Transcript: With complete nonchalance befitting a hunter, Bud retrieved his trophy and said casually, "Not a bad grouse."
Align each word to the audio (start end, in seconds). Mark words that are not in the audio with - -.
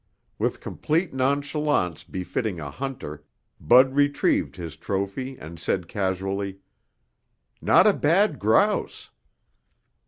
With 0.39 0.61
complete 0.61 1.13
nonchalance 1.13 2.03
befitting 2.03 2.59
a 2.59 2.71
hunter, 2.71 3.23
Bud 3.59 3.93
retrieved 3.93 4.55
his 4.55 4.75
trophy 4.75 5.37
and 5.37 5.59
said 5.59 5.87
casually, 5.87 6.57
"Not 7.61 7.85
a 7.85 7.93
bad 7.93 8.39
grouse." 8.39 9.11